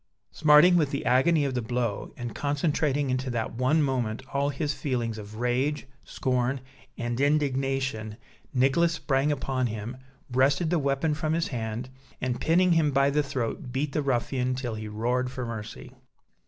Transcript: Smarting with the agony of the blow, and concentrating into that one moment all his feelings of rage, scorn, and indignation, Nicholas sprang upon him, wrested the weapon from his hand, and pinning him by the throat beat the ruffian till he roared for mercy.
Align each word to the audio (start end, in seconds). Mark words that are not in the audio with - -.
Smarting 0.31 0.77
with 0.77 0.89
the 0.89 1.05
agony 1.05 1.45
of 1.45 1.53
the 1.53 1.61
blow, 1.61 2.11
and 2.17 2.33
concentrating 2.33 3.11
into 3.11 3.29
that 3.29 3.53
one 3.53 3.83
moment 3.83 4.23
all 4.33 4.49
his 4.49 4.73
feelings 4.73 5.19
of 5.19 5.35
rage, 5.35 5.85
scorn, 6.03 6.59
and 6.97 7.21
indignation, 7.21 8.17
Nicholas 8.51 8.93
sprang 8.93 9.31
upon 9.31 9.67
him, 9.67 9.95
wrested 10.31 10.71
the 10.71 10.79
weapon 10.79 11.13
from 11.13 11.33
his 11.33 11.49
hand, 11.49 11.87
and 12.19 12.41
pinning 12.41 12.71
him 12.71 12.89
by 12.89 13.11
the 13.11 13.21
throat 13.21 13.71
beat 13.71 13.91
the 13.91 14.01
ruffian 14.01 14.55
till 14.55 14.73
he 14.73 14.87
roared 14.87 15.29
for 15.29 15.45
mercy. 15.45 15.91